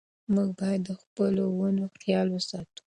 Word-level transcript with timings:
موږ 0.33 0.49
باید 0.59 0.81
د 0.87 0.89
خپلو 1.01 1.43
ونو 1.59 1.85
خیال 2.01 2.27
وساتو. 2.31 2.79